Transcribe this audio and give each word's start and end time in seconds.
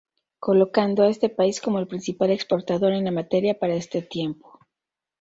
Colocando 0.39 1.03
a 1.03 1.09
este 1.09 1.29
país 1.29 1.61
como 1.61 1.77
el 1.77 1.87
principal 1.87 2.31
exportador 2.31 2.91
en 2.93 3.05
la 3.05 3.11
materia, 3.11 3.59
para 3.59 3.75
este 3.75 4.01
tiempo. 4.01 4.59